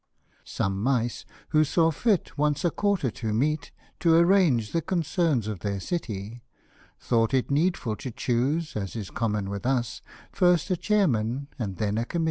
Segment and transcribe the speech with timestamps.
[0.43, 5.59] SOME mice who saw fit once a quarter to meet, To arrange the concerns of
[5.59, 6.41] their city;
[6.99, 10.01] Thought it needful to choose, as is common with us,
[10.31, 12.19] First a chairman and then a committee.